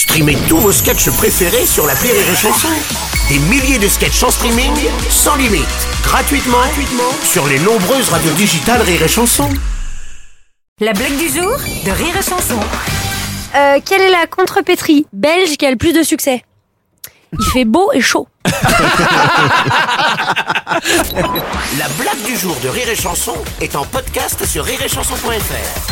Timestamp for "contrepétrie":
14.26-15.06